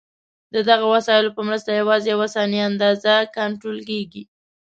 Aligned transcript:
د 0.53 0.55
دغو 0.69 0.87
وسایلو 0.95 1.35
په 1.37 1.41
مرسته 1.47 1.69
یوازې 1.79 2.07
یوه 2.13 2.27
ثابته 2.35 2.59
اندازه 2.69 3.13
کنټرول 3.37 3.79
کېږي. 3.89 4.23